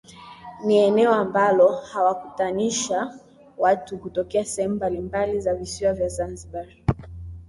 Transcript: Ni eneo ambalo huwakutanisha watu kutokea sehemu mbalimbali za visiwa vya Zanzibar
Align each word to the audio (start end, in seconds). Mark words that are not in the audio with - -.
Ni 0.65 0.77
eneo 0.77 1.13
ambalo 1.13 1.81
huwakutanisha 1.93 3.19
watu 3.57 3.97
kutokea 3.97 4.45
sehemu 4.45 4.75
mbalimbali 4.75 5.39
za 5.41 5.55
visiwa 5.55 5.93
vya 5.93 6.07
Zanzibar 6.07 6.67